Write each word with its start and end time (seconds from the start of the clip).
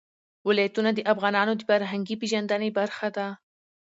ولایتونه 0.47 0.89
د 0.93 0.99
افغانانو 1.13 1.53
د 1.57 1.61
فرهنګي 1.69 2.15
پیژندنې 2.21 2.69
برخه 2.79 3.07
ده. 3.15 3.27